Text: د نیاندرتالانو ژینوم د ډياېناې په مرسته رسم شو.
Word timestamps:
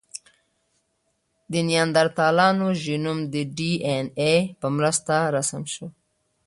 د 1.51 1.53
نیاندرتالانو 1.69 2.67
ژینوم 2.83 3.19
د 3.33 3.35
ډياېناې 3.57 4.35
په 4.59 4.67
مرسته 4.77 5.15
رسم 5.35 5.63
شو. 5.73 5.87